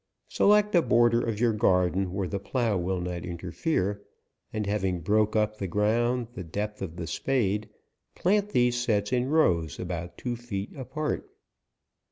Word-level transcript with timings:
Select 0.29 0.73
a 0.73 0.81
border 0.81 1.21
of 1.23 1.39
your 1.39 1.53
garden, 1.53 2.11
where 2.11 2.27
the 2.27 2.39
plough 2.39 2.75
will 2.75 2.99
not 2.99 3.23
interfere, 3.23 4.01
and 4.51 4.65
ha 4.65 4.91
broke 4.93 5.35
up 5.35 5.57
the 5.59 5.67
ground 5.67 6.29
the 6.33 6.43
depth 6.43 6.81
of 6.81 6.95
the 6.95 7.05
spade, 7.05 7.69
plant 8.15 8.49
these 8.49 8.75
sets 8.79 9.13
in 9.13 9.29
rows, 9.29 9.79
about 9.79 10.17
two 10.17 10.35
feet 10.35 10.75
apart. 10.75 11.29